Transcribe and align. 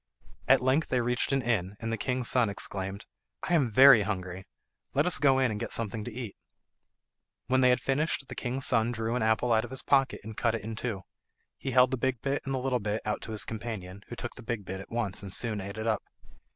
At 0.47 0.63
length 0.63 0.87
they 0.89 0.99
reached 0.99 1.31
an 1.31 1.43
inn, 1.43 1.77
and 1.79 1.91
the 1.93 1.95
king's 1.95 2.27
son 2.27 2.49
exclaimed, 2.49 3.05
"I 3.43 3.53
am 3.53 3.69
very 3.69 4.01
hungry; 4.01 4.47
let 4.95 5.05
us 5.05 5.19
go 5.19 5.37
in 5.37 5.51
and 5.51 5.59
get 5.59 5.71
something 5.71 6.03
to 6.03 6.11
eat." 6.11 6.35
When 7.45 7.61
they 7.61 7.69
had 7.69 7.79
finished 7.79 8.27
the 8.27 8.33
king's 8.33 8.65
son 8.65 8.91
drew 8.91 9.15
an 9.15 9.21
apple 9.21 9.53
out 9.53 9.63
of 9.63 9.69
his 9.69 9.83
pocket 9.83 10.21
and 10.23 10.35
cut 10.35 10.55
it 10.55 10.63
in 10.63 10.75
two; 10.75 11.03
he 11.55 11.69
held 11.69 11.91
the 11.91 11.97
big 11.97 12.19
bit 12.23 12.41
and 12.45 12.55
the 12.55 12.57
little 12.57 12.79
bit 12.79 13.03
out 13.05 13.21
to 13.21 13.31
his 13.31 13.45
companion, 13.45 14.01
who 14.07 14.15
took 14.15 14.33
the 14.33 14.41
big 14.41 14.65
bit 14.65 14.79
at 14.81 14.89
once 14.89 15.21
and 15.21 15.31
soon 15.31 15.61
ate 15.61 15.77
it 15.77 15.85
up. 15.85 16.01